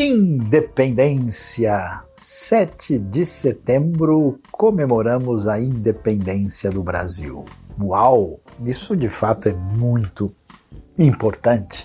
Independência. 0.00 2.04
7 2.16 3.00
de 3.00 3.26
setembro 3.26 4.38
comemoramos 4.52 5.48
a 5.48 5.58
independência 5.58 6.70
do 6.70 6.84
Brasil. 6.84 7.44
Uau! 7.80 8.38
Isso 8.62 8.96
de 8.96 9.08
fato 9.08 9.48
é 9.48 9.56
muito 9.56 10.32
importante, 10.96 11.84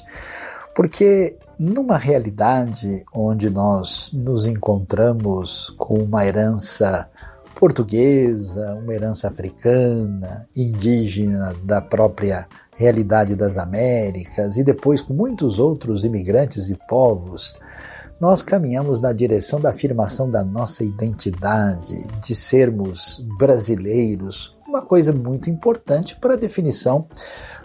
porque 0.76 1.40
numa 1.58 1.98
realidade 1.98 3.04
onde 3.12 3.50
nós 3.50 4.12
nos 4.14 4.46
encontramos 4.46 5.74
com 5.76 5.96
uma 5.96 6.24
herança 6.24 7.10
portuguesa, 7.56 8.76
uma 8.76 8.94
herança 8.94 9.28
africana, 9.28 10.48
indígena 10.56 11.56
da 11.64 11.82
própria 11.82 12.48
realidade 12.76 13.36
das 13.36 13.58
Américas 13.58 14.56
e 14.56 14.64
depois 14.64 15.02
com 15.02 15.16
muitos 15.16 15.58
outros 15.58 16.04
imigrantes 16.04 16.70
e 16.70 16.78
povos, 16.88 17.58
nós 18.24 18.42
caminhamos 18.42 19.02
na 19.02 19.12
direção 19.12 19.60
da 19.60 19.72
afirmação 19.72 20.32
da 20.32 20.46
nossa 20.46 20.82
identidade, 20.82 22.08
de 22.22 22.34
sermos 22.34 23.20
brasileiros, 23.38 24.56
uma 24.66 24.82
coisa 24.82 25.12
muito 25.12 25.50
importante 25.50 26.16
para 26.16 26.36
a 26.36 26.38
definição 26.38 27.06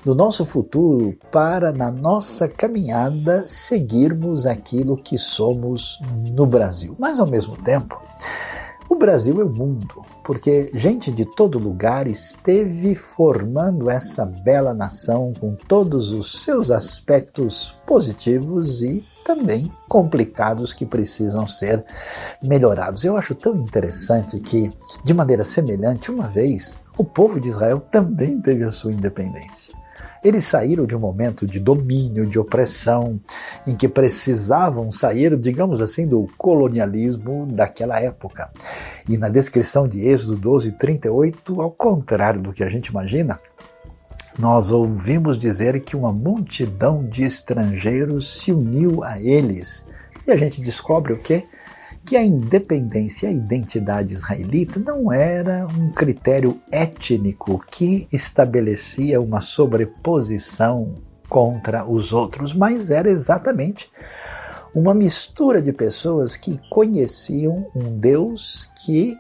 do 0.04 0.16
nosso 0.16 0.44
futuro, 0.44 1.16
para 1.30 1.70
na 1.70 1.92
nossa 1.92 2.48
caminhada 2.48 3.46
seguirmos 3.46 4.46
aquilo 4.46 5.00
que 5.00 5.16
somos 5.16 6.00
no 6.32 6.44
Brasil. 6.44 6.96
Mas 6.98 7.20
ao 7.20 7.26
mesmo 7.28 7.56
tempo, 7.58 7.96
o 8.88 8.96
Brasil 8.96 9.40
é 9.40 9.44
o 9.44 9.48
mundo, 9.48 10.04
porque 10.28 10.70
gente 10.74 11.10
de 11.10 11.24
todo 11.24 11.58
lugar 11.58 12.06
esteve 12.06 12.94
formando 12.94 13.88
essa 13.88 14.26
bela 14.26 14.74
nação 14.74 15.32
com 15.40 15.54
todos 15.54 16.12
os 16.12 16.42
seus 16.42 16.70
aspectos 16.70 17.74
positivos 17.86 18.82
e 18.82 19.02
também 19.24 19.72
complicados 19.88 20.74
que 20.74 20.84
precisam 20.84 21.46
ser 21.46 21.82
melhorados. 22.42 23.04
Eu 23.04 23.16
acho 23.16 23.34
tão 23.34 23.56
interessante 23.56 24.38
que, 24.40 24.70
de 25.02 25.14
maneira 25.14 25.46
semelhante, 25.46 26.10
uma 26.10 26.28
vez, 26.28 26.78
o 26.98 27.04
povo 27.04 27.40
de 27.40 27.48
Israel 27.48 27.80
também 27.80 28.38
teve 28.38 28.64
a 28.64 28.70
sua 28.70 28.92
independência. 28.92 29.74
Eles 30.22 30.44
saíram 30.44 30.84
de 30.84 30.96
um 30.96 31.00
momento 31.00 31.46
de 31.46 31.60
domínio, 31.60 32.26
de 32.26 32.38
opressão, 32.38 33.20
em 33.66 33.76
que 33.76 33.88
precisavam 33.88 34.90
sair, 34.90 35.38
digamos 35.38 35.80
assim, 35.80 36.06
do 36.06 36.28
colonialismo 36.36 37.46
daquela 37.46 38.00
época. 38.00 38.50
E 39.08 39.16
na 39.16 39.28
descrição 39.28 39.88
de 39.88 40.06
Êxodo 40.06 40.36
12, 40.36 40.72
38, 40.72 41.60
ao 41.60 41.70
contrário 41.70 42.42
do 42.42 42.52
que 42.52 42.62
a 42.62 42.68
gente 42.68 42.88
imagina, 42.88 43.40
nós 44.38 44.70
ouvimos 44.70 45.38
dizer 45.38 45.80
que 45.80 45.96
uma 45.96 46.12
multidão 46.12 47.04
de 47.04 47.24
estrangeiros 47.24 48.40
se 48.40 48.52
uniu 48.52 49.02
a 49.02 49.20
eles. 49.20 49.86
E 50.26 50.30
a 50.30 50.36
gente 50.36 50.60
descobre 50.60 51.12
o 51.12 51.18
quê? 51.18 51.44
que 52.08 52.16
a 52.16 52.24
independência 52.24 53.26
e 53.26 53.28
a 53.28 53.32
identidade 53.32 54.14
israelita 54.14 54.80
não 54.80 55.12
era 55.12 55.66
um 55.66 55.92
critério 55.92 56.58
étnico 56.72 57.62
que 57.70 58.06
estabelecia 58.10 59.20
uma 59.20 59.42
sobreposição 59.42 60.94
contra 61.28 61.84
os 61.84 62.10
outros, 62.10 62.54
mas 62.54 62.90
era 62.90 63.10
exatamente 63.10 63.90
uma 64.74 64.94
mistura 64.94 65.60
de 65.62 65.72
pessoas 65.72 66.36
que 66.36 66.60
conheciam 66.70 67.66
um 67.74 67.96
Deus 67.96 68.70
que 68.84 69.16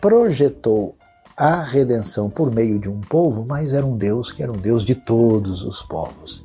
projetou 0.00 0.94
a 1.36 1.62
redenção 1.62 2.30
por 2.30 2.50
meio 2.50 2.78
de 2.78 2.88
um 2.88 3.00
povo, 3.00 3.44
mas 3.46 3.74
era 3.74 3.84
um 3.84 3.96
Deus 3.96 4.30
que 4.30 4.42
era 4.42 4.50
um 4.50 4.56
Deus 4.56 4.82
de 4.82 4.94
todos 4.94 5.64
os 5.64 5.82
povos. 5.82 6.44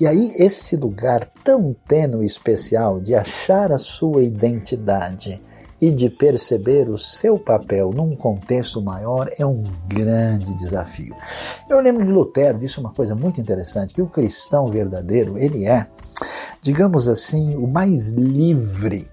E 0.00 0.06
aí, 0.06 0.32
esse 0.36 0.76
lugar 0.76 1.30
tão 1.44 1.76
tênue 1.86 2.22
e 2.22 2.26
especial 2.26 3.00
de 3.00 3.14
achar 3.14 3.70
a 3.70 3.76
sua 3.76 4.22
identidade 4.22 5.42
e 5.80 5.90
de 5.90 6.08
perceber 6.10 6.88
o 6.88 6.98
seu 6.98 7.38
papel 7.38 7.90
num 7.90 8.14
contexto 8.14 8.82
maior 8.82 9.30
é 9.38 9.44
um 9.44 9.64
grande 9.86 10.54
desafio. 10.56 11.14
Eu 11.68 11.80
lembro 11.80 12.04
de 12.04 12.12
Lutero, 12.12 12.58
disse 12.58 12.78
uma 12.78 12.92
coisa 12.92 13.14
muito 13.14 13.40
interessante, 13.40 13.94
que 13.94 14.02
o 14.02 14.06
cristão 14.06 14.66
verdadeiro, 14.66 15.38
ele 15.38 15.66
é, 15.66 15.86
digamos 16.62 17.08
assim, 17.08 17.54
o 17.56 17.66
mais 17.66 18.10
livre 18.10 19.08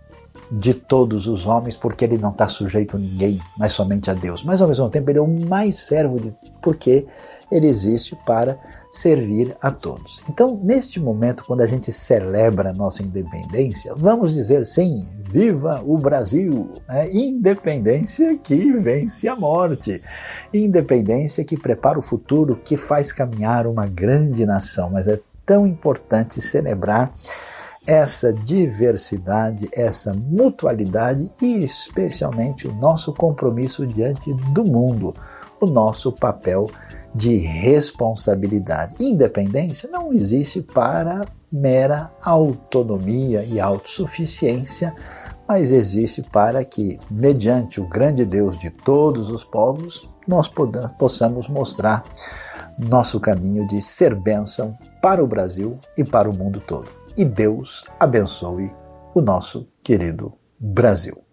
de 0.51 0.73
todos 0.73 1.27
os 1.27 1.45
homens, 1.45 1.75
porque 1.75 2.05
ele 2.05 2.17
não 2.17 2.31
está 2.31 2.47
sujeito 2.47 2.95
a 2.95 2.99
ninguém, 2.99 3.39
mas 3.57 3.73
somente 3.73 4.09
a 4.09 4.13
Deus. 4.13 4.43
Mas 4.43 4.61
ao 4.61 4.67
mesmo 4.67 4.89
tempo 4.89 5.09
ele 5.09 5.19
é 5.19 5.21
o 5.21 5.27
mais 5.27 5.75
servo, 5.79 6.19
de, 6.19 6.33
porque 6.61 7.05
ele 7.51 7.67
existe 7.67 8.17
para 8.25 8.57
servir 8.89 9.55
a 9.61 9.71
todos. 9.71 10.21
Então, 10.29 10.57
neste 10.63 10.99
momento, 10.99 11.43
quando 11.45 11.61
a 11.61 11.67
gente 11.67 11.91
celebra 11.91 12.69
a 12.69 12.73
nossa 12.73 13.03
independência, 13.03 13.93
vamos 13.95 14.33
dizer 14.33 14.65
sim, 14.65 15.05
viva 15.17 15.83
o 15.85 15.97
Brasil! 15.97 16.69
Né? 16.87 17.09
Independência 17.11 18.37
que 18.37 18.71
vence 18.73 19.27
a 19.27 19.35
morte, 19.35 20.01
independência 20.53 21.43
que 21.43 21.57
prepara 21.57 21.99
o 21.99 22.01
futuro, 22.01 22.55
que 22.55 22.77
faz 22.77 23.11
caminhar 23.11 23.67
uma 23.67 23.85
grande 23.85 24.45
nação. 24.45 24.91
Mas 24.91 25.07
é 25.07 25.19
tão 25.47 25.65
importante 25.65 26.41
celebrar 26.41 27.11
essa 27.87 28.33
diversidade, 28.33 29.69
essa 29.71 30.13
mutualidade 30.13 31.31
e 31.41 31.63
especialmente 31.63 32.67
o 32.67 32.73
nosso 32.73 33.13
compromisso 33.13 33.87
diante 33.87 34.33
do 34.51 34.65
mundo, 34.65 35.15
o 35.61 35.65
nosso 35.65 36.11
papel 36.11 36.69
de 37.15 37.37
responsabilidade. 37.37 38.95
Independência 38.99 39.89
não 39.89 40.11
existe 40.11 40.61
para 40.61 41.25
mera 41.49 42.11
autonomia 42.21 43.43
e 43.45 43.57
autossuficiência, 43.57 44.93
mas 45.47 45.71
existe 45.71 46.21
para 46.21 46.65
que, 46.65 46.99
mediante 47.09 47.79
o 47.79 47.87
grande 47.87 48.25
Deus 48.25 48.57
de 48.57 48.69
todos 48.69 49.31
os 49.31 49.45
povos, 49.45 50.09
nós 50.27 50.51
possamos 50.99 51.47
mostrar 51.47 52.03
nosso 52.77 53.19
caminho 53.19 53.67
de 53.67 53.81
ser 53.81 54.15
bênção 54.15 54.77
para 55.01 55.23
o 55.23 55.27
Brasil 55.27 55.79
e 55.97 56.03
para 56.03 56.29
o 56.29 56.35
mundo 56.35 56.59
todo 56.59 56.97
e 57.17 57.25
Deus 57.25 57.83
abençoe 57.99 58.71
o 59.15 59.21
nosso 59.21 59.67
querido 59.83 60.31
Brasil. 60.59 61.26